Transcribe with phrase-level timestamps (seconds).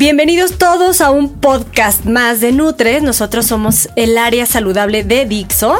[0.00, 3.02] Bienvenidos todos a un podcast más de Nutres.
[3.02, 5.74] Nosotros somos el área saludable de Dixo.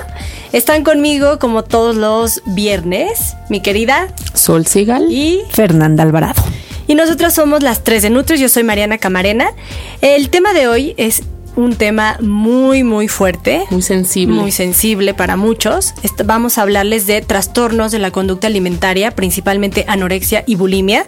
[0.53, 6.43] Están conmigo como todos los viernes, mi querida Sol Sigal y Fernanda Alvarado.
[6.89, 8.41] Y nosotros somos las tres de Nutres.
[8.41, 9.53] Yo soy Mariana Camarena.
[10.01, 11.23] El tema de hoy es
[11.59, 13.65] un tema muy, muy fuerte.
[13.71, 14.37] Muy sensible.
[14.37, 15.93] Muy sensible para muchos.
[16.25, 21.07] Vamos a hablarles de trastornos de la conducta alimentaria, principalmente anorexia y bulimia.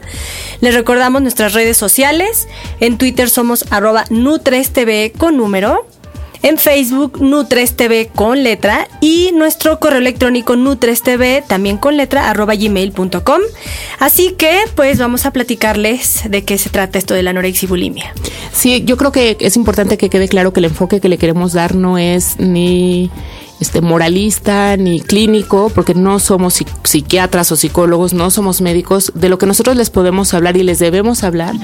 [0.61, 2.49] Les recordamos nuestras redes sociales.
[2.81, 5.87] En Twitter somos arroba NutresTV con número.
[6.43, 8.89] En Facebook, NutresTV con letra.
[9.01, 13.41] Y nuestro correo electrónico NutresTV también con letra arroba gmail.com.
[13.99, 17.69] Así que, pues vamos a platicarles de qué se trata esto de la anorexia y
[17.69, 18.15] bulimia.
[18.53, 21.53] Sí, yo creo que es importante que quede claro que el enfoque que le queremos
[21.53, 23.11] dar no es ni
[23.61, 29.13] este moralista ni clínico, porque no somos psi- psiquiatras o psicólogos, no somos médicos.
[29.15, 31.55] De lo que nosotros les podemos hablar y les debemos hablar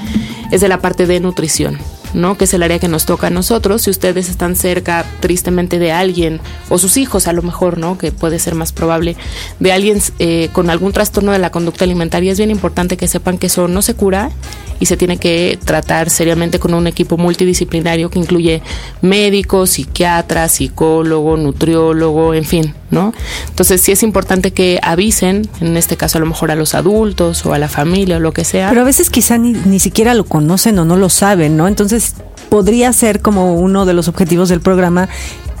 [0.51, 1.79] es de la parte de nutrición.
[2.13, 2.37] ¿No?
[2.37, 3.83] que es el área que nos toca a nosotros.
[3.83, 7.97] Si ustedes están cerca tristemente de alguien, o sus hijos a lo mejor, ¿no?
[7.97, 9.15] que puede ser más probable,
[9.59, 13.37] de alguien eh, con algún trastorno de la conducta alimentaria, es bien importante que sepan
[13.37, 14.31] que eso no se cura
[14.79, 18.61] y se tiene que tratar seriamente con un equipo multidisciplinario que incluye
[19.01, 23.13] médicos, psiquiatras, psicólogo, nutriólogo, en fin, ¿no?
[23.47, 27.45] Entonces sí es importante que avisen, en este caso a lo mejor a los adultos
[27.45, 28.69] o a la familia o lo que sea.
[28.69, 31.67] Pero a veces quizá ni, ni siquiera lo conocen o no lo saben, ¿no?
[31.67, 32.06] Entonces
[32.49, 35.09] podría ser como uno de los objetivos del programa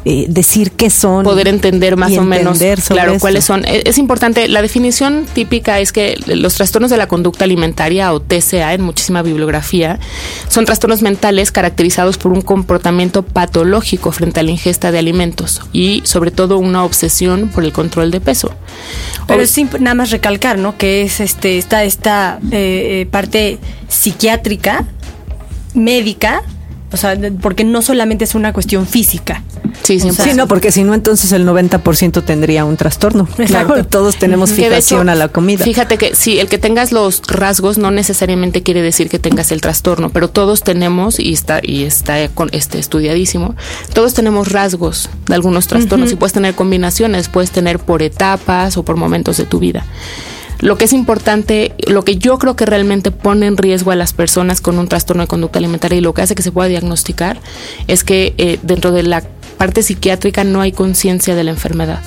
[0.09, 1.25] eh, decir qué son.
[1.25, 3.21] poder entender más y o menos entender sobre claro esto.
[3.21, 7.43] cuáles son E- es importante la definición típica es que los trastornos de la conducta
[7.43, 9.99] alimentaria o TCA en muchísima bibliografía
[10.47, 16.01] son trastornos mentales caracterizados por un comportamiento patológico frente a la ingesta de alimentos y
[16.05, 18.51] sobre todo una obsesión por el control de peso
[19.27, 20.77] Pero es nada más recalcar, ¿no?
[20.77, 23.57] Que es este esta esta eh, eh, parte
[23.89, 24.85] psiquiátrica,
[25.73, 26.41] médica,
[26.91, 29.43] o sea, de- porque no solamente es una cuestión física.
[29.83, 30.23] sí, o sea, 100%.
[30.31, 33.27] Sí, no, porque si no, entonces el 90% tendría un trastorno.
[33.37, 33.73] Exacto.
[33.73, 35.63] Claro, todos tenemos fijación hecho, a la comida.
[35.63, 39.61] Fíjate que sí, el que tengas los rasgos no necesariamente quiere decir que tengas el
[39.61, 43.55] trastorno, pero todos tenemos y está y está con este estudiadísimo.
[43.93, 48.83] Todos tenemos rasgos de algunos trastornos y puedes tener combinaciones, puedes tener por etapas o
[48.83, 49.85] por momentos de tu vida.
[50.59, 54.13] Lo que es importante, lo que yo creo que realmente pone en riesgo a las
[54.13, 57.39] personas con un trastorno de conducta alimentaria y lo que hace que se pueda diagnosticar
[57.87, 59.23] es que eh, dentro de la
[59.57, 62.01] parte psiquiátrica no hay conciencia de la enfermedad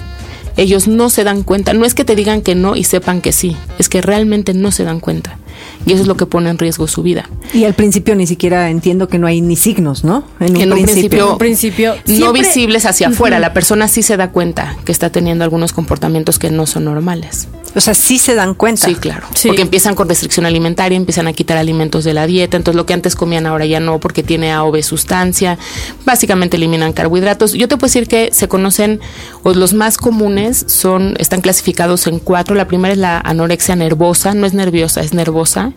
[0.56, 1.72] ellos no se dan cuenta.
[1.72, 4.70] No es que te digan que no y sepan que sí, es que realmente no
[4.72, 5.38] se dan cuenta.
[5.86, 7.28] Y eso es lo que pone en riesgo su vida.
[7.54, 10.24] Y al principio ni siquiera entiendo que no hay ni signos, ¿no?
[10.38, 10.84] En un En un principio.
[10.84, 13.38] principio, En un principio, no siempre- visibles hacia afuera.
[13.38, 17.48] La persona sí se da cuenta que está teniendo algunos comportamientos que no son normales.
[17.74, 18.86] O sea, sí se dan cuenta.
[18.86, 19.26] Sí, claro.
[19.34, 19.48] Sí.
[19.48, 22.56] Porque empiezan con restricción alimentaria, empiezan a quitar alimentos de la dieta.
[22.56, 25.58] Entonces, lo que antes comían ahora ya no, porque tiene A o B sustancia.
[26.04, 27.52] Básicamente eliminan carbohidratos.
[27.52, 29.00] Yo te puedo decir que se conocen,
[29.42, 32.54] o los más comunes son, están clasificados en cuatro.
[32.54, 35.72] La primera es la anorexia nervosa, no es nerviosa, es nervosa.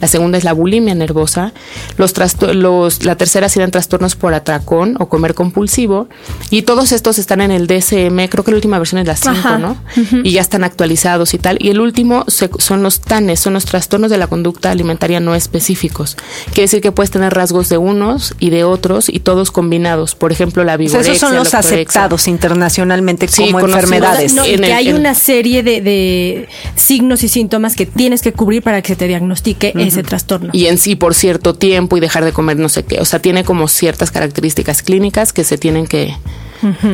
[0.00, 1.52] La segunda es la bulimia nervosa.
[1.96, 2.12] Los
[2.54, 6.08] los, la tercera serían trastornos por atracón o comer compulsivo.
[6.50, 9.30] Y todos estos están en el DSM, creo que la última versión es la 5,
[9.30, 9.58] Ajá.
[9.58, 9.76] ¿no?
[10.24, 11.56] Y ya están actualizados y tal.
[11.60, 15.34] Y el último se- son los TANES, son los trastornos de la conducta alimentaria no
[15.34, 16.16] específicos.
[16.46, 20.14] Quiere decir que puedes tener rasgos de unos y de otros y todos combinados.
[20.14, 23.84] Por ejemplo, la O sea, vigorexia, esos son los aceptados internacionalmente Sí, como conocidos.
[23.84, 24.34] enfermedades.
[24.34, 27.86] No, y En que el- hay en- una serie de, de signos y síntomas que
[27.86, 30.50] tienes que cubrir para que se te diagnostique ese trastorno.
[30.52, 33.00] Y en sí por cierto tiempo y dejar de comer no sé qué.
[33.00, 36.14] O sea, tiene como ciertas características clínicas que se tienen que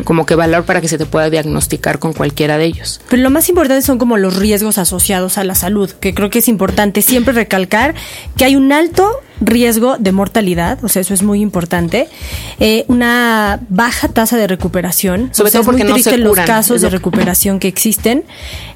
[0.04, 3.00] como que valorar para que se te pueda diagnosticar con cualquiera de ellos.
[3.08, 6.40] Pero lo más importante son como los riesgos asociados a la salud, que creo que
[6.40, 7.94] es importante siempre recalcar
[8.36, 12.08] que hay un alto riesgo de mortalidad, o sea, eso es muy importante,
[12.60, 16.30] eh, una baja tasa de recuperación, sobre todo es porque muy no se triste los
[16.30, 18.24] curan, casos de recuperación que existen,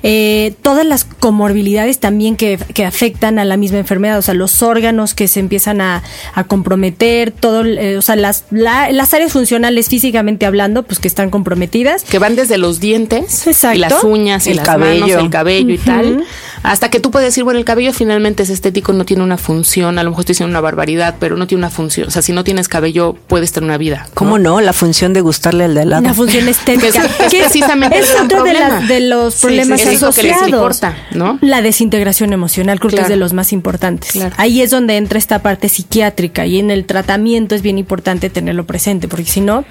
[0.02, 4.62] eh, todas las comorbilidades también que, que afectan a la misma enfermedad, o sea, los
[4.62, 6.02] órganos que se empiezan a,
[6.34, 11.08] a comprometer, todo, eh, o sea, las, la- las áreas funcionales físicamente hablando, pues que
[11.08, 12.02] están comprometidas.
[12.04, 13.76] que van desde los dientes Exacto.
[13.76, 15.06] y las uñas y El las cabello.
[15.06, 16.24] manos, el cabello y tal,
[16.62, 19.98] hasta que tú puedes decir, bueno, el cabello finalmente es estético, no tiene una función,
[19.98, 22.32] a lo mejor estoy diciendo una barbaridad, pero no tiene una función, o sea, si
[22.32, 24.06] no tienes cabello puedes tener una vida.
[24.14, 24.60] ¿Cómo no?
[24.60, 26.02] La función de gustarle al de al lado.
[26.02, 27.02] Una función estética.
[27.08, 29.94] Que es- que precisamente es otro de, las- de los problemas sí, sí.
[29.96, 30.48] Es lo que les asociados.
[30.48, 31.38] importa, ¿no?
[31.42, 34.12] La desintegración emocional creo que es de los más importantes.
[34.12, 34.34] Claro.
[34.38, 38.64] Ahí es donde entra esta parte psiquiátrica y en el tratamiento es bien importante tenerlo
[38.66, 39.64] presente, porque si no,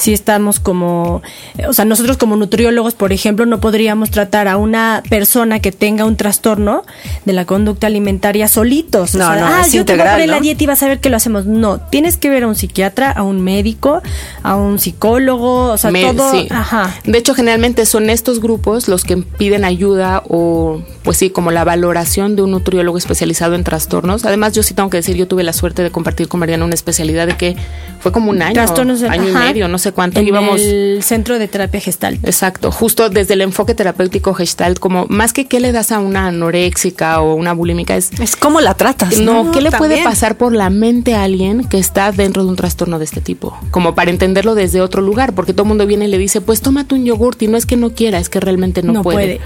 [0.00, 1.20] si estamos como,
[1.68, 6.06] o sea, nosotros como nutriólogos, por ejemplo, no podríamos tratar a una persona que tenga
[6.06, 6.84] un trastorno
[7.26, 9.14] de la conducta alimentaria solitos.
[9.14, 10.40] O No, sea, no, ah, es yo te voy a integral, poner la ¿no?
[10.42, 11.44] dieta y vas a ver que lo hacemos.
[11.44, 14.00] No, tienes que ver a un psiquiatra, a un médico,
[14.42, 16.30] a un psicólogo, o sea, Me- todo.
[16.32, 16.48] sí.
[16.50, 16.94] Ajá.
[17.04, 21.64] De hecho, generalmente son estos grupos los que piden ayuda o, pues sí, como la
[21.64, 24.24] valoración de un nutriólogo especializado en trastornos.
[24.24, 26.74] Además, yo sí tengo que decir, yo tuve la suerte de compartir con Mariana una
[26.74, 27.56] especialidad de que
[28.00, 30.20] fue como un año, Trastornos de- año y medio, no sé cuánto.
[30.20, 30.60] En íbamos.
[30.60, 32.18] el centro de terapia gestal.
[32.22, 36.26] Exacto, justo desde el enfoque terapéutico gestalt, como más que qué le das a una
[36.26, 39.18] anoréxica o una bulímica, es Es como la tratas.
[39.20, 42.56] no, ¿qué le puede pasar por la mente a alguien que está dentro de un
[42.56, 43.56] trastorno de este tipo?
[43.70, 46.60] Como para entenderlo desde otro lugar, porque todo el mundo viene y le dice, pues
[46.60, 49.16] tómate un yogurt y no es que no quiera, es que realmente no, No puede.
[49.16, 49.40] puede.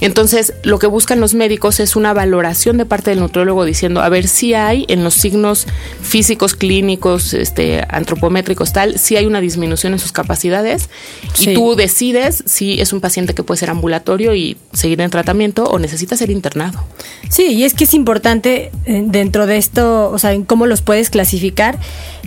[0.00, 4.08] Entonces, lo que buscan los médicos es una valoración de parte del nutriólogo diciendo, a
[4.08, 5.66] ver si hay en los signos
[6.00, 10.88] físicos, clínicos, este, antropométricos, tal, si hay una disminución en sus capacidades
[11.34, 11.50] Sí.
[11.50, 15.64] y tú decides si es un paciente que puede ser ambulatorio y seguir en tratamiento
[15.64, 16.82] o necesita ser internado.
[17.28, 20.82] Sí, y es que es importante eh, dentro de esto, o sea, en cómo los
[20.82, 21.78] puedes clasificar,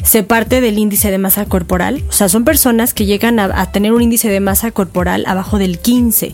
[0.04, 2.04] se parte del índice de masa corporal.
[2.10, 5.58] O sea, son personas que llegan a, a tener un índice de masa corporal abajo
[5.58, 6.34] del 15.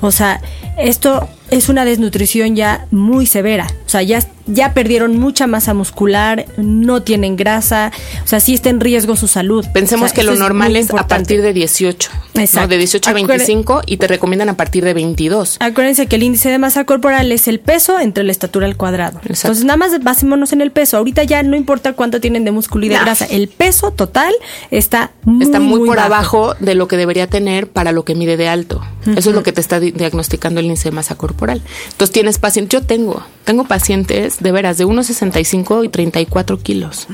[0.00, 0.40] O sea,
[0.78, 3.66] esto es una desnutrición ya muy severa.
[3.86, 7.92] O sea, ya, ya perdieron mucha masa muscular, no tienen grasa,
[8.24, 9.64] o sea, sí está en riesgo su salud.
[9.72, 12.40] Pensemos O sea, que lo es normal es a partir de 18, ¿no?
[12.40, 12.68] Exacto.
[12.70, 15.58] de 18 a Acuerde- 25 y te recomiendan a partir de 22.
[15.60, 19.18] Acuérdense que el índice de masa corporal es el peso entre la estatura al cuadrado.
[19.18, 19.48] Exacto.
[19.48, 20.96] Entonces, nada más basémonos en el peso.
[20.96, 23.02] Ahorita ya no importa cuánto tienen de músculo y de Nah.
[23.04, 23.26] grasa.
[23.26, 24.32] El peso total
[24.72, 26.06] está muy, Está muy, por bajo.
[26.06, 28.82] abajo de lo que debería tener para lo que mide de alto.
[29.06, 31.33] Eso es lo que te está di- diagnosticando el índice de masa corporal.
[31.38, 37.06] Entonces tienes pacientes, yo tengo, tengo pacientes de veras de 1,65 y 34 kilos.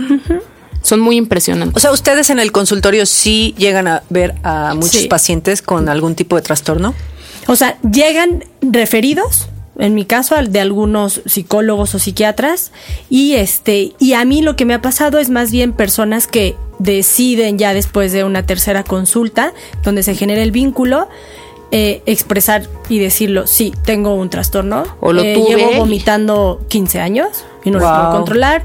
[0.82, 1.76] Son muy impresionantes.
[1.76, 5.08] O sea, ustedes en el consultorio sí llegan a ver a muchos Sí.
[5.08, 6.94] pacientes con algún tipo de trastorno.
[7.46, 12.72] O sea, llegan referidos, en mi caso, al- de algunos psicólogos o psiquiatras,
[13.10, 16.54] y este, y a mí lo que me ha pasado es más bien personas que
[16.78, 19.52] deciden ya después de una tercera consulta,
[19.84, 21.08] donde se genera el vínculo,
[21.72, 27.00] eh, expresar y decirlo, sí, tengo un trastorno, O lo eh, tuve llevo vomitando 15
[27.00, 28.64] años y no lo puedo controlar,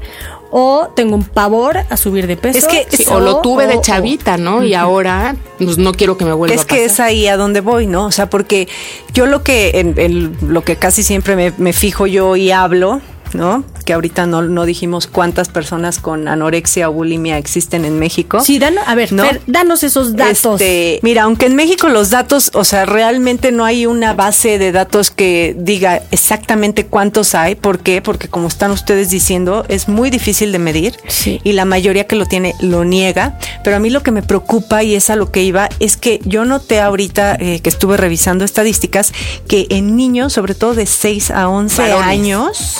[0.50, 2.58] o tengo un pavor a subir de peso.
[2.58, 4.62] Es que- Sí, o lo tuve de chavita, ¿no?
[4.64, 6.78] Y ahora pues, no quiero que me vuelva Es a pasar.
[6.78, 8.06] que es ahí a donde voy, ¿no?
[8.06, 8.68] O sea, porque
[9.12, 13.00] yo lo que, en, en lo que casi siempre me, me fijo yo y hablo,
[13.34, 13.64] ¿no?
[13.86, 18.40] Que ahorita no, no dijimos cuántas personas con anorexia o bulimia existen en México.
[18.40, 19.24] Sí, danos, a ver, ¿No?
[19.24, 20.60] Fer, danos esos datos.
[20.60, 24.72] Este, mira, aunque en México los datos, o sea, realmente no hay una base de
[24.72, 27.54] datos que diga exactamente cuántos hay.
[27.54, 28.02] ¿Por qué?
[28.02, 31.40] Porque como están ustedes diciendo, es muy difícil de medir Sí.
[31.44, 33.38] y la mayoría que lo tiene lo niega.
[33.62, 36.20] Pero a mí lo que me preocupa y es a lo que iba es que
[36.24, 39.12] yo noté ahorita eh, que estuve revisando estadísticas
[39.46, 42.06] que en niños, sobre todo de 6 a 11 Varones.
[42.08, 42.74] años,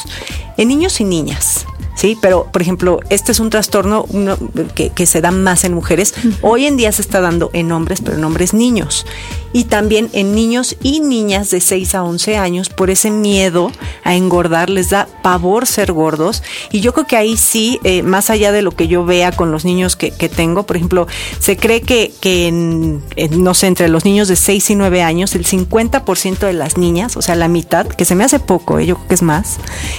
[0.56, 1.66] en niños y niñas.
[1.96, 4.36] Sí, pero por ejemplo, este es un trastorno uno,
[4.74, 6.14] que, que se da más en mujeres.
[6.42, 9.06] Hoy en día se está dando en hombres, pero en hombres niños.
[9.54, 13.72] Y también en niños y niñas de 6 a 11 años por ese miedo
[14.04, 16.42] a engordar, les da pavor ser gordos.
[16.70, 19.50] Y yo creo que ahí sí, eh, más allá de lo que yo vea con
[19.50, 21.06] los niños que, que tengo, por ejemplo,
[21.38, 25.02] se cree que, que en, en, no sé, entre los niños de 6 y 9
[25.02, 28.78] años, el 50% de las niñas, o sea, la mitad, que se me hace poco,
[28.78, 29.56] eh, yo creo que es más,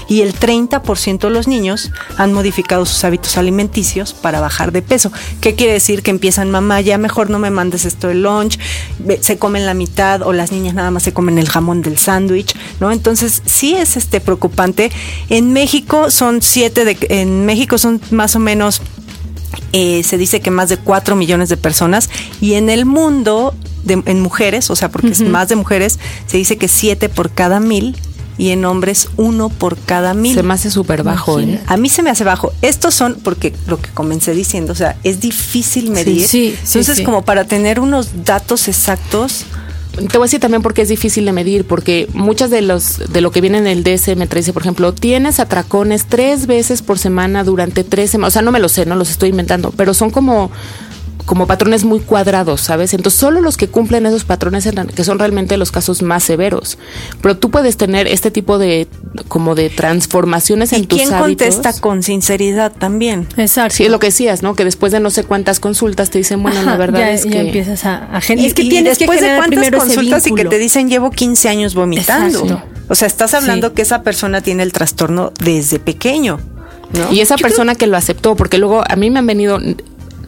[0.07, 1.86] y el 30% de los niños
[2.17, 5.11] han modificado sus hábitos alimenticios para bajar de peso.
[5.41, 6.03] ¿Qué quiere decir?
[6.03, 8.57] Que empiezan, mamá, ya mejor no me mandes esto de lunch,
[9.21, 12.55] se comen la mitad o las niñas nada más se comen el jamón del sándwich,
[12.79, 12.91] ¿no?
[12.91, 14.91] Entonces, sí es este preocupante.
[15.29, 18.81] En México son siete de, en México son más o menos
[19.73, 22.09] eh, se dice que más de 4 millones de personas
[22.41, 23.53] y en el mundo
[23.83, 27.31] de- en mujeres, o sea, porque es más de mujeres, se dice que 7 por
[27.31, 27.95] cada mil
[28.37, 30.35] y en hombres uno por cada mil.
[30.35, 31.39] Se me hace súper bajo.
[31.39, 31.59] ¿eh?
[31.67, 32.53] A mí se me hace bajo.
[32.61, 36.27] Estos son, porque lo que comencé diciendo, o sea, es difícil medir.
[36.27, 37.03] Sí, sí, Entonces, sí.
[37.03, 39.45] como para tener unos datos exactos,
[39.97, 43.19] Te voy a decir también porque es difícil de medir, porque muchas de los de
[43.21, 47.43] lo que viene en el DSM 13, por ejemplo, tienes atracones tres veces por semana
[47.43, 48.33] durante tres semanas.
[48.33, 50.51] O sea, no me lo sé, no los estoy inventando, pero son como
[51.25, 52.93] como patrones muy cuadrados, ¿sabes?
[52.93, 56.77] Entonces, solo los que cumplen esos patrones, eran- que son realmente los casos más severos.
[57.21, 58.87] Pero tú puedes tener este tipo de,
[59.27, 61.47] como de transformaciones en ¿y tus quién hábitos.
[61.47, 63.27] contesta con sinceridad también?
[63.35, 63.75] Exacto.
[63.75, 64.55] Sí, es lo que decías, ¿no?
[64.55, 67.31] Que después de no sé cuántas consultas te dicen, bueno, la verdad ya, es ya
[67.31, 67.39] que...
[67.41, 70.27] empiezas a, a gen- Y, es que y tienes que después de generar cuántas consultas
[70.27, 72.39] y que te dicen llevo 15 años vomitando.
[72.39, 72.63] Exacto.
[72.89, 73.73] O sea, estás hablando Sí.
[73.75, 76.39] que esa persona tiene el trastorno desde pequeño.
[76.93, 77.11] ¿no?
[77.11, 79.59] Y esa persona que lo aceptó, porque luego a mí me han venido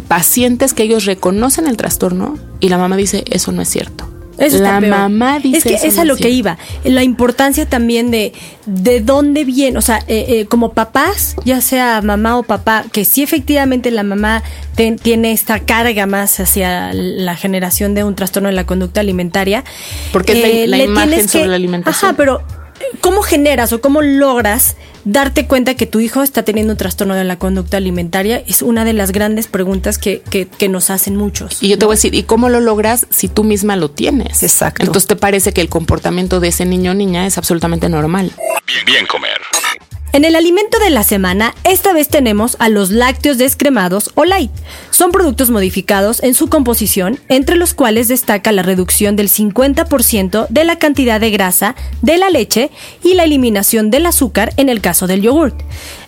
[0.10, 4.10] pacientes que ellos reconocen el trastorno y la mamá dice, eso no es cierto.
[4.38, 4.92] Eso está la peor.
[4.98, 6.38] mamá dice Es que "Eso es a lo que cierto".
[6.38, 6.58] iba.
[6.86, 8.32] La importancia también de
[8.66, 13.04] de dónde viene, o sea, eh, eh, como papás, ya sea mamá o papá, que
[13.04, 14.42] sí efectivamente la mamá
[14.76, 19.60] ten- tiene esta carga más hacia la generación de un trastorno de la conducta alimentaria.
[19.60, 20.32] eh, Porque
[20.64, 22.10] es la- la le imagen sobre la alimentación.
[22.12, 22.42] Ajá, pero
[23.02, 27.24] ¿cómo generas o cómo logras darte cuenta que tu hijo está teniendo un trastorno de
[27.24, 28.44] la conducta alimentaria?
[28.48, 31.62] Es una de las grandes preguntas que, que, que nos hacen muchos.
[31.62, 34.44] Y yo te voy a decir, ¿y cómo lo logras si tú misma lo tienes?
[34.44, 34.84] Exacto.
[34.84, 38.32] Entonces te parece que el comportamiento de ese niño o niña es absolutamente normal.
[38.66, 39.40] Bien, bien comer.
[40.12, 44.50] En el alimento de la semana, esta vez tenemos a los lácteos descremados o light.
[44.90, 50.64] Son productos modificados en su composición, entre los cuales destaca la reducción del 50% de
[50.64, 52.72] la cantidad de grasa de la leche
[53.04, 55.62] y la eliminación del azúcar en el caso del yogurt.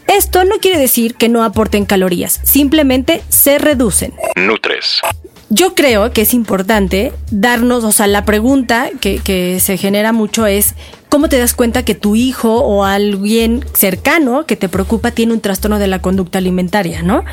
[0.07, 4.13] Esto no quiere decir que no aporten calorías, simplemente se reducen.
[4.35, 5.01] Nutres.
[5.49, 10.47] Yo creo que es importante darnos, o sea, la pregunta que, que se genera mucho
[10.47, 10.75] es,
[11.11, 15.41] ¿cómo te das cuenta que tu hijo o alguien cercano que te preocupa tiene un
[15.41, 17.25] trastorno de la conducta alimentaria, ¿no?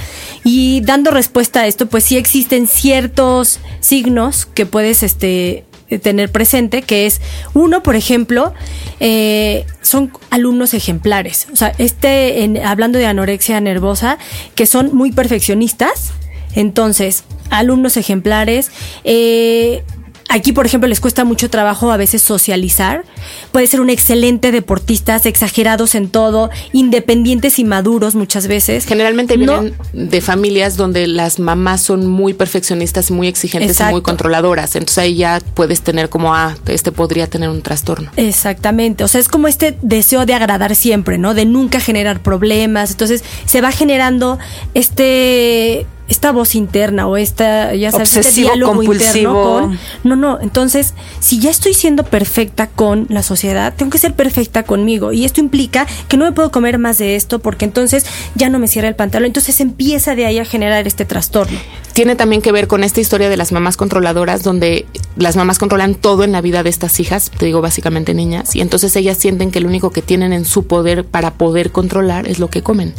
[0.43, 5.65] Y dando respuesta a esto, pues sí existen ciertos signos que puedes, este
[6.03, 7.23] tener presente que es
[7.55, 8.53] uno por ejemplo
[9.01, 14.19] eh, son alumnos ejemplares o sea este hablando de anorexia nervosa
[14.55, 16.13] que son muy perfeccionistas
[16.55, 18.71] entonces, alumnos ejemplares,
[19.05, 19.85] eh,
[20.31, 23.05] Aquí, por ejemplo, les cuesta mucho trabajo a veces socializar.
[23.51, 28.85] Puede ser un excelente deportistas, exagerados en todo, independientes y maduros muchas veces.
[28.85, 34.03] Generalmente No- vienen de familias donde las mamás son muy perfeccionistas, muy exigentes y muy
[34.03, 34.77] controladoras.
[34.77, 38.11] Entonces ahí ya puedes tener como, ah, este podría tener un trastorno.
[38.17, 41.33] Exactamente, o sea, es como este deseo de agradar siempre, ¿no?
[41.35, 42.91] De nunca generar problemas.
[42.91, 44.39] Entonces, se va generando
[44.75, 49.61] este esta voz interna o esta, ya sabes, este diálogo interno compulsivo.
[49.61, 54.15] con no, no, entonces, si ya estoy siendo perfecta con la sociedad, tengo que ser
[54.15, 58.07] perfecta conmigo y esto implica que no me puedo comer más de esto porque entonces
[58.35, 61.59] ya no me cierra el pantalón, entonces empieza de ahí a generar este trastorno.
[61.93, 64.87] Tiene también que ver con esta historia de las mamás controladoras, donde
[65.17, 68.61] las mamás controlan todo en la vida de estas hijas, te digo básicamente niñas, y
[68.61, 72.39] entonces ellas sienten que lo único que tienen en su poder para poder controlar es
[72.39, 72.95] lo que comen.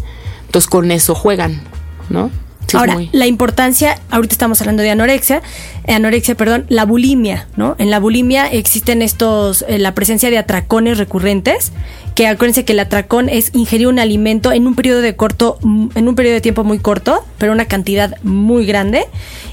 [0.45, 1.61] Entonces con eso juegan,
[2.09, 2.29] ¿no?
[2.69, 5.41] Sí, Ahora, muy- la importancia, ahorita estamos hablando de anorexia,
[5.85, 7.75] eh, anorexia, perdón, la bulimia, ¿no?
[7.79, 11.71] En la bulimia existen estos, eh, la presencia de atracones recurrentes,
[12.15, 15.87] que acuérdense que el atracón es ingerir un alimento en un periodo de corto, mm,
[15.95, 19.05] en un periodo de tiempo muy corto, pero una cantidad muy grande,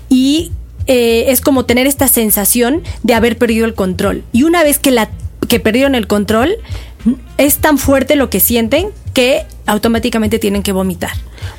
[0.09, 0.53] y
[0.89, 4.23] eh, es como tener esta sensación de haber perdido el control.
[4.33, 5.09] Y una vez que la
[5.49, 6.55] que perdieron el control,
[7.05, 11.13] mm, es tan fuerte lo que sienten que automáticamente tienen que vomitar.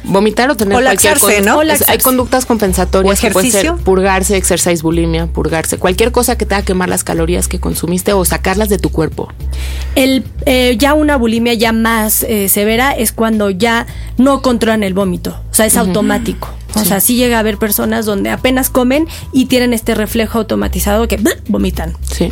[0.04, 1.92] Vomitar o tener O cualquier laxarse, o las- laxarse.
[1.92, 3.84] Hay conductas compensatorias O que pueden ser ejercicio.
[3.86, 8.24] purgarse, exercise bulimia, purgarse, cualquier cosa que te haga quemar las calorías que consumiste o
[8.26, 9.28] sacarlas de tu cuerpo.
[9.96, 13.86] El, eh, ya una bulimia ya más eh, severa es cuando ya
[14.18, 16.50] no controlan el vómito, o sea, es automático.
[16.76, 21.08] O sea, sí llega a haber personas donde apenas comen y tienen este reflejo automatizado
[21.08, 21.96] que vomitan.
[22.04, 22.32] Sí.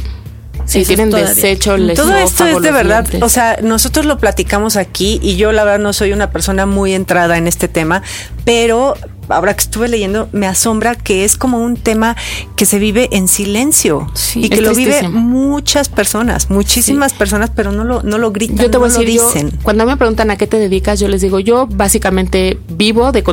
[0.66, 1.34] Sí, Eso tienen todavía.
[1.34, 3.22] desecho, el Todo esto es de verdad, dientes.
[3.24, 6.94] o sea, nosotros lo platicamos aquí y yo la verdad no soy una persona muy
[6.94, 8.02] entrada en este tema,
[8.46, 8.96] pero
[9.28, 12.16] ahora que estuve leyendo me asombra que es como un tema
[12.56, 17.72] que se vive en silencio Sí, y que lo vive muchas personas, muchísimas personas, pero
[17.72, 19.52] no lo no lo gritan, Yo te voy no a decir, lo yo, dicen.
[19.64, 23.24] cuando me preguntan a qué te dedicas, yo les digo, yo básicamente vivo de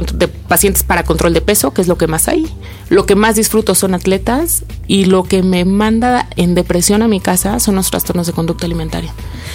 [0.48, 2.46] pacientes para control de peso, que es lo que más hay.
[2.92, 7.20] Lo que más disfruto son atletas y lo que me manda en depresión a mi
[7.20, 9.14] casa son los trastornos de conducta alimentaria.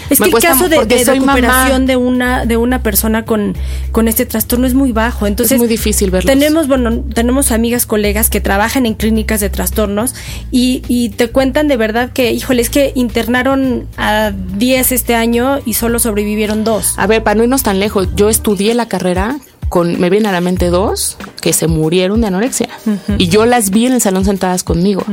[0.09, 3.55] Es que el caso de, recuperación de una de una persona con,
[3.91, 5.27] con este trastorno es muy bajo.
[5.27, 6.27] Entonces es muy difícil verlo.
[6.27, 10.15] Tenemos, bueno, tenemos amigas, colegas que trabajan en clínicas de trastornos
[10.49, 15.59] y, y te cuentan de verdad que, híjole, es que internaron a 10 este año
[15.63, 16.95] y solo sobrevivieron dos.
[16.97, 19.37] A ver, para no irnos tan lejos, yo estudié la carrera
[19.69, 22.69] con, me vienen a la mente dos que se murieron de anorexia.
[23.17, 25.03] Y yo las vi en el salón sentadas conmigo.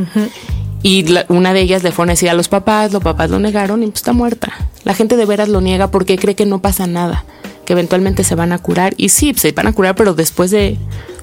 [0.82, 3.82] Y una de ellas le fue a decir a los papás, los papás lo negaron
[3.82, 4.52] y pues está muerta.
[4.84, 7.24] La gente de veras lo niega porque cree que no pasa nada,
[7.64, 8.92] que eventualmente se van a curar.
[8.98, 10.76] Y sí, se van a curar, pero después de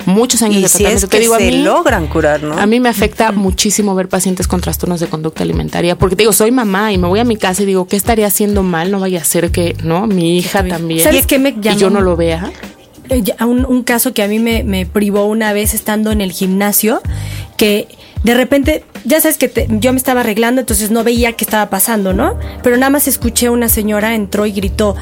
[0.07, 1.07] muchos años de tratamiento.
[1.07, 2.57] te digo, a mí, logran curar, ¿no?
[2.57, 6.33] A mí me afecta muchísimo ver pacientes con trastornos de conducta alimentaria, porque te digo,
[6.33, 8.91] soy mamá y me voy a mi casa y digo, ¿qué estaría haciendo mal?
[8.91, 10.07] No vaya a ser que, ¿no?
[10.07, 11.03] Mi hija también.
[11.03, 12.51] ¿Sabes me Y yo no lo vea.
[13.12, 16.32] Eh, un, un caso que a mí me, me privó una vez estando en el
[16.32, 17.01] gimnasio,
[17.58, 17.88] que
[18.24, 22.13] de repente, ya sabes que yo me estaba arreglando, entonces no veía qué estaba pasando,
[22.13, 22.38] ¿no?
[22.63, 24.96] Pero nada más escuché una señora entró y gritó,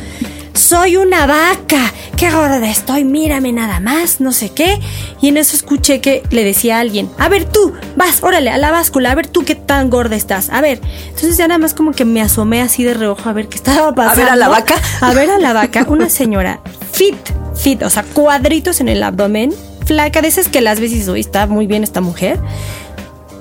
[0.53, 4.79] soy una vaca, qué gorda estoy, mírame nada más, no sé qué.
[5.21, 8.57] Y en eso escuché que le decía a alguien, a ver tú, vas, órale, a
[8.57, 10.81] la báscula, a ver tú qué tan gorda estás, a ver.
[11.05, 13.93] Entonces ya nada más como que me asomé así de reojo a ver qué estaba
[13.93, 14.21] pasando.
[14.21, 14.75] A ver a la vaca.
[15.01, 16.61] A ver a la vaca, una señora
[16.91, 17.15] fit,
[17.59, 19.53] fit, o sea, cuadritos en el abdomen,
[19.85, 22.39] flaca, de esas que las veces hoy está muy bien esta mujer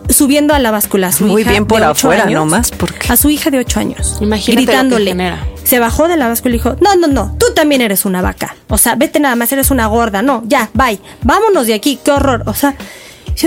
[0.08, 2.70] subiendo a la báscula a su Muy hija bien por de ocho afuera, años, nomás,
[2.70, 4.16] porque- A su hija de 8 años.
[4.22, 5.10] Imagínate lo que gritándole.
[5.10, 5.46] genera.
[5.64, 8.56] Se bajó de la báscula y dijo, no, no, no, tú también eres una vaca.
[8.68, 10.22] O sea, vete nada más, eres una gorda.
[10.22, 10.98] No, ya, bye.
[11.22, 12.42] Vámonos de aquí, qué horror.
[12.46, 12.74] O sea,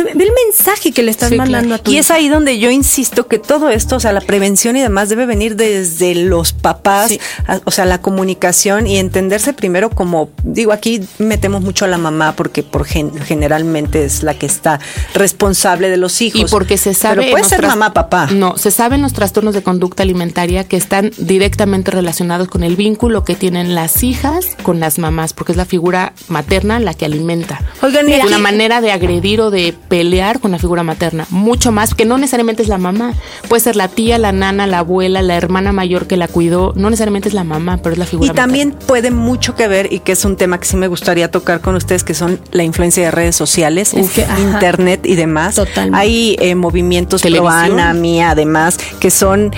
[0.03, 1.81] ve el mensaje que le estás Sí, mandando claro.
[1.81, 4.75] a tu Y es ahí donde yo insisto que todo esto, o sea, la prevención
[4.77, 7.19] y demás debe venir desde los papás, Sí.
[7.47, 11.97] a- o sea, la comunicación y entenderse primero como, digo, aquí metemos mucho a la
[11.97, 14.79] mamá porque por gen- generalmente es la que está
[15.13, 16.39] responsable de los hijos.
[16.41, 17.17] Y porque se sabe.
[17.21, 18.27] Pero puede ser mamá, papá.
[18.31, 23.23] No, se saben los trastornos de conducta alimentaria que están directamente relacionados con el vínculo
[23.23, 27.59] que tienen las hijas con las mamás, porque es la figura materna la que alimenta.
[27.81, 31.93] Oigan, y una manera de agredir o de pelear con la figura materna, mucho más,
[31.93, 33.13] que no necesariamente es la mamá.
[33.49, 36.73] Puede ser la tía, la nana, la abuela, la hermana mayor que la cuidó.
[36.75, 39.91] No necesariamente es la mamá, pero es la figura Y también puede mucho que ver,
[39.91, 42.63] y que es un tema que sí me gustaría tocar con ustedes, que son la
[42.63, 45.55] influencia de redes sociales, que, internet y demás.
[45.55, 45.97] Totalmente.
[45.97, 47.49] Hay eh, movimientos pro.
[47.49, 49.51] Ana, mía, además, que son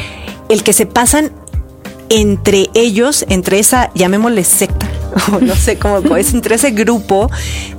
[0.50, 1.32] el que se pasan
[2.10, 4.88] entre ellos, entre esa, llamémosle secta,
[5.32, 7.30] o no sé cómo, es entre ese grupo,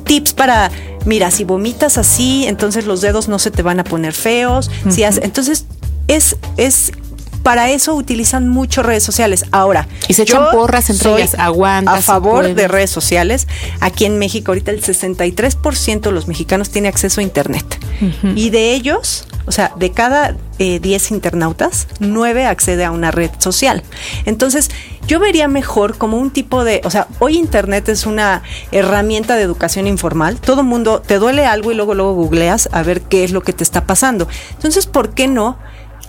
[0.04, 0.70] tips para,
[1.04, 5.02] mira, si vomitas así, entonces los dedos no se te van a poner feos, si
[5.02, 5.66] entonces
[6.08, 6.92] es, es,
[7.42, 9.44] para eso utilizan mucho redes sociales.
[9.52, 13.46] Ahora, Y se echan porras entre soy ellas, aguanta, A favor de redes sociales.
[13.80, 17.64] Aquí en México ahorita el 63% de los mexicanos tiene acceso a internet.
[18.34, 23.30] Y de ellos, o sea, de cada eh, 10 internautas, 9 accede a una red
[23.38, 23.82] social.
[24.24, 24.70] Entonces,
[25.06, 29.42] yo vería mejor como un tipo de, o sea, hoy internet es una herramienta de
[29.42, 30.40] educación informal.
[30.40, 33.52] Todo mundo te duele algo y luego luego googleas a ver qué es lo que
[33.52, 34.28] te está pasando.
[34.52, 35.58] Entonces, ¿por qué no?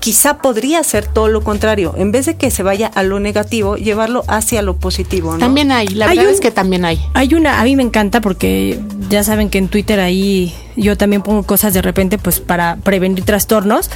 [0.06, 1.96] Quizá podría ser todo lo contrario.
[1.98, 5.40] En vez de que se vaya a lo negativo, llevarlo hacia lo positivo, ¿no?
[5.40, 7.02] También hay, la Hay verdad un- es que también hay.
[7.16, 11.24] Hay una, a mí me encanta porque ya saben que en Twitter ahí yo también
[11.24, 13.90] pongo cosas de repente pues para prevenir trastornos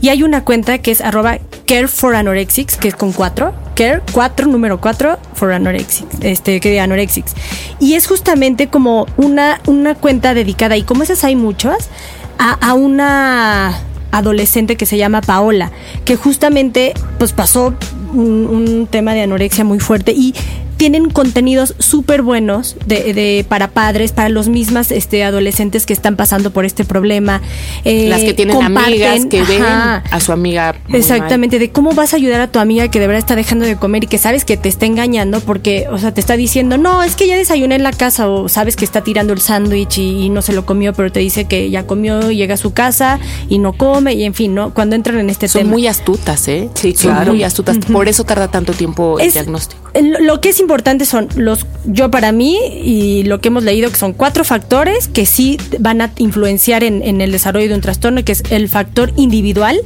[0.00, 4.02] y hay una cuenta que es arroba care for anorexics, que es con cuatro, care
[4.12, 7.32] cuatro, número cuatro for anorexics, este, que de anorexics.
[7.80, 11.88] Y es justamente como una, una cuenta dedicada, y como esas hay muchas,
[12.38, 15.72] a, a una adolescente que se llama Paola,
[16.04, 17.74] que justamente pues pasó
[18.12, 20.34] un, un tema de anorexia muy fuerte y
[20.76, 26.16] tienen contenidos súper buenos de, de- para padres, para los mismas este, adolescentes que están
[26.16, 27.40] pasando por este problema.
[27.84, 30.02] Eh, Las que tienen amigas que ven ajá.
[30.10, 30.74] a su amiga.
[30.92, 33.76] Exactamente, de cómo vas a ayudar a tu amiga que de verdad está dejando de
[33.76, 37.02] comer y que sabes que te está engañando porque, o sea, te está diciendo, no,
[37.02, 40.24] es que ya desayuné en la casa o sabes que está tirando el sándwich y,
[40.24, 43.18] y no se lo comió, pero te dice que ya comió, llega a su casa
[43.48, 44.72] y no come y en fin, ¿no?
[44.74, 45.72] Cuando entran en este Son tema.
[45.72, 46.68] muy astutas, ¿eh?
[46.74, 47.32] Sí, Son claro.
[47.32, 47.76] muy astutas.
[47.78, 49.82] Por eso tarda tanto tiempo el Es- diagnóstico.
[50.00, 53.88] Lo lo que es importante son los, yo para mí, y lo que hemos leído,
[53.88, 57.80] que son cuatro factores que sí van a influenciar en, en el desarrollo de un
[57.80, 59.80] trastorno, que es el factor individual,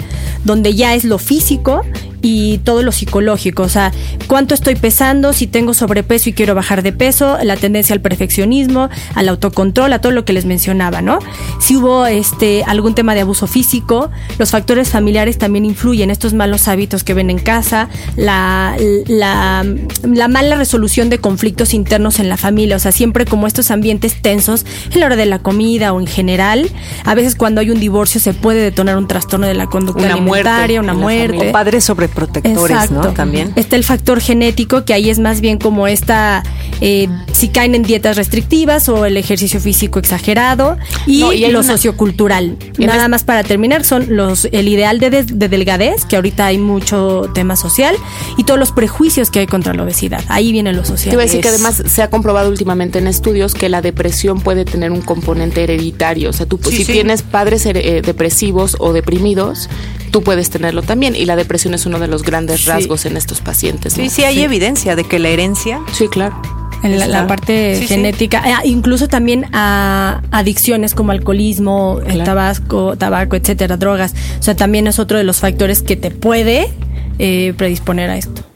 [0.45, 1.83] donde ya es lo físico
[2.23, 3.93] y todo lo psicológico, o sea,
[4.27, 8.91] cuánto estoy pesando, si tengo sobrepeso y quiero bajar de peso, la tendencia al perfeccionismo,
[9.15, 11.19] al autocontrol, a todo lo que les mencionaba, ¿no?
[11.61, 16.69] Si hubo este algún tema de abuso físico, los factores familiares también influyen, estos malos
[16.69, 19.65] hábitos que ven en casa, la, la,
[20.03, 24.21] la mala resolución de conflictos internos en la familia, o sea, siempre como estos ambientes
[24.21, 26.71] tensos en la hora de la comida o en general,
[27.05, 30.17] a veces cuando hay un divorcio se puede detonar un trastorno de la conducta Una
[30.17, 31.49] muerte alimentaria, una muerte.
[31.49, 33.13] O padres protectores, ¿no?
[33.13, 33.53] También.
[33.57, 36.43] Está el factor genético, que ahí es más bien como esta,
[36.81, 41.21] eh, si caen en dietas restrictivas o el ejercicio físico exagerado y,
[41.51, 42.57] lo sociocultural.
[42.79, 47.31] Nada más para terminar, son los el ideal de, de, delgadez, que ahorita hay mucho
[47.35, 47.97] tema social,
[48.37, 50.23] y todos los prejuicios que hay contra la obesidad.
[50.29, 51.11] Ahí viene lo social.
[51.11, 54.41] Te iba a decir que además se ha comprobado últimamente en estudios que la depresión
[54.41, 56.31] puede tener un componente hereditario.
[56.31, 59.69] O sea, tú si tienes padres eh, depresivos o deprimidos,
[60.11, 61.17] tú puedes tenerlo también.
[61.17, 63.95] Y la depresión es uno de los grandes rasgos en estos pacientes.
[63.95, 65.81] Sí, sí, hay evidencia de que la herencia.
[65.93, 66.41] Sí, claro.
[66.83, 73.77] En la, parte genética, ah, incluso también a adicciones como alcoholismo, el tabaco, tabaco, etcétera,
[73.77, 74.15] drogas.
[74.39, 76.71] O sea, también es otro de los factores que te puede
[77.19, 78.50] eh, predisponer a esto.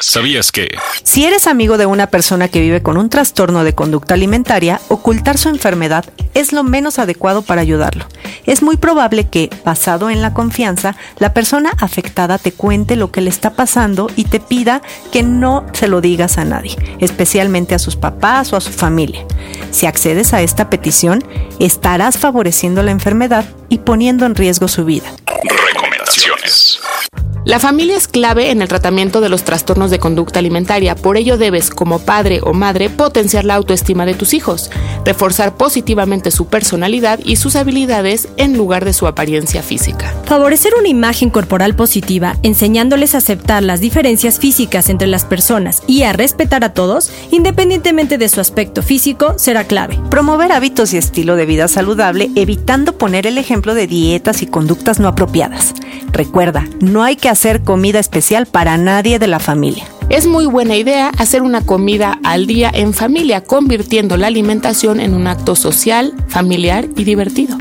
[0.00, 0.66] ¿Sabías, que?
[1.04, 5.38] Si eres amigo de una persona que vive con un trastorno de conducta alimentaria, ocultar
[5.38, 8.06] su enfermedad es lo menos adecuado para ayudarlo.
[8.46, 13.20] Es muy probable que, basado en la confianza, la persona afectada te cuente lo que
[13.20, 17.78] le está pasando y te pida que no se lo digas a nadie, especialmente a
[17.78, 19.24] sus papás o a su familia.
[19.70, 21.24] Si accedes a esta petición,
[21.60, 25.12] estarás favoreciendo la enfermedad y poniendo en riesgo su vida.
[25.72, 26.65] Recomendaciones.
[27.46, 31.38] La familia es clave en el tratamiento de los trastornos de conducta alimentaria, por ello
[31.38, 34.68] debes, como padre o madre, potenciar la autoestima de tus hijos,
[35.04, 40.12] reforzar positivamente su personalidad y sus habilidades en lugar de su apariencia física.
[40.24, 46.02] Favorecer una imagen corporal positiva, enseñándoles a aceptar las diferencias físicas entre las personas y
[46.02, 50.00] a respetar a todos, independientemente de su aspecto físico, será clave.
[50.10, 54.98] Promover hábitos y estilo de vida saludable, evitando poner el ejemplo de dietas y conductas
[54.98, 55.74] no apropiadas.
[56.12, 59.84] Recuerda, no hay que hacer comida especial para nadie de la familia.
[60.08, 65.12] Es muy buena idea hacer una comida al día en familia, convirtiendo la alimentación en
[65.12, 67.58] un acto social, familiar y divertido.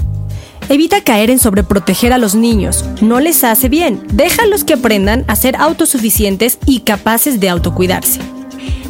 [0.69, 2.85] Evita caer en sobreproteger a los niños.
[3.01, 4.01] No les hace bien.
[4.13, 8.21] Déjalos que aprendan a ser autosuficientes y capaces de autocuidarse.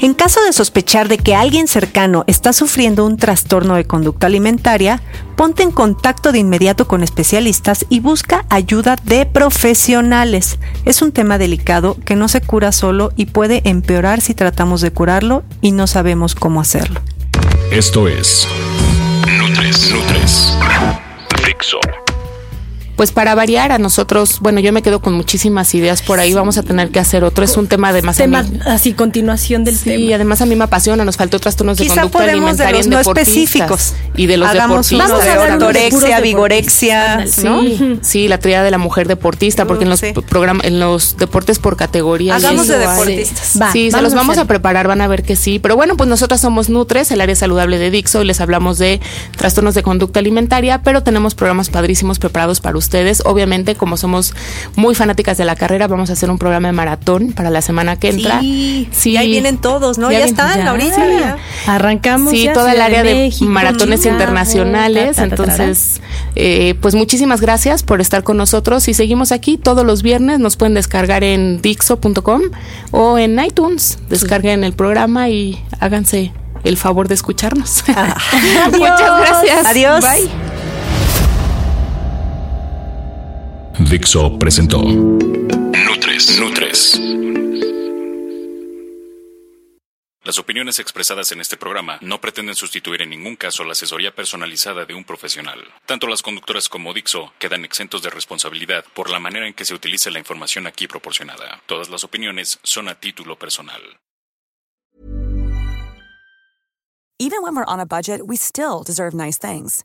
[0.02, 5.02] En caso de sospechar de que alguien cercano está sufriendo un trastorno de conducta alimentaria,
[5.36, 10.60] ponte en contacto de inmediato con especialistas y busca ayuda de profesionales.
[10.86, 14.92] Es un tema delicado que no se cura solo y puede empeorar si tratamos de
[14.92, 17.02] curarlo y no sabemos cómo hacerlo.
[17.72, 18.48] Esto es
[19.40, 20.54] Nutres, Nutres,
[21.44, 21.80] Fixo.
[22.96, 26.58] Pues para variar a nosotros, bueno, yo me quedo con muchísimas ideas por ahí, vamos
[26.58, 29.96] a tener que hacer otro, es un tema de más tema, así continuación del tema.
[29.96, 33.00] Y además a mí me apasiona, nos faltó trastornos de conducta alimentaria de los no
[33.00, 33.94] específicos.
[34.16, 35.26] y de los Hagamos deportistas.
[35.26, 40.66] de ortorexia, vigorexia, sí, sí, la triada de la mujer deportista, porque en los programas
[40.66, 43.58] en los deportes por categoría Hagamos de deportistas.
[43.74, 46.40] sí, se los vamos a, preparar, van a ver que sí, pero bueno, pues nosotras
[46.40, 49.02] somos Nutres, el área saludable de Dixo y les hablamos de
[49.36, 52.85] trastornos de conducta alimentaria, pero tenemos programas padrísimos preparados para ustedes.
[53.26, 54.34] Obviamente, como somos
[54.76, 57.98] muy fanáticas de la carrera, vamos a hacer un programa de maratón para la semana
[57.98, 58.40] que entra.
[58.40, 59.18] Sí, sí.
[59.18, 60.12] ahí vienen todos, ¿no?
[60.12, 61.38] Ya, están, ahorita.
[61.68, 62.32] Arrancamos.
[62.32, 65.18] Sí, toda el área de maratones internacionales.
[65.18, 66.02] Entonces,
[66.36, 70.40] eh, pues muchísimas gracias por estar con nosotros y seguimos aquí todos los viernes.
[70.40, 72.42] Nos pueden descargar en dixo.com
[72.92, 74.00] o en iTunes.
[74.10, 76.32] Descarguen el programa y háganse
[76.64, 77.84] el favor de escucharnos.
[77.88, 78.18] Ah.
[78.72, 79.66] Muchas gracias.
[79.66, 80.02] Adiós.
[80.02, 80.55] Bye.
[83.80, 87.02] Dixo presentó Nutres, Nutres.
[90.24, 94.86] Las opiniones expresadas en este programa no pretenden sustituir en ningún caso la asesoría personalizada
[94.86, 95.60] de un profesional.
[95.86, 99.74] Tanto las conductoras como Dixo quedan exentos de responsabilidad por la manera en que se
[99.74, 101.62] utilice la información aquí proporcionada.
[101.66, 103.82] Todas las opiniones son a título personal.
[107.20, 109.84] Even when we're on a budget, we still deserve nice things.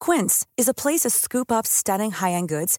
[0.00, 2.78] Quince is a place to scoop up stunning high-end goods